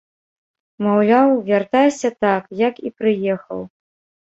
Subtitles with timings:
[0.85, 3.65] Маўляў, вяртайся так, як і прыехаў.